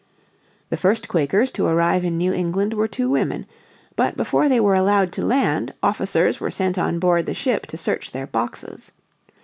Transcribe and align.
The 0.71 0.77
first 0.77 1.07
Quakers 1.07 1.51
to 1.51 1.67
arrive 1.67 2.03
in 2.03 2.17
New 2.17 2.33
England 2.33 2.73
were 2.73 2.87
two 2.87 3.07
women. 3.07 3.45
But 3.95 4.17
before 4.17 4.49
they 4.49 4.59
were 4.59 4.73
allowed 4.73 5.11
to 5.11 5.23
land 5.23 5.75
officers 5.83 6.39
were 6.39 6.49
sent 6.49 6.79
on 6.79 6.97
board 6.97 7.27
the 7.27 7.35
ship 7.35 7.67
to 7.67 7.77
search 7.77 8.09
their 8.09 8.25
boxes. 8.25 8.93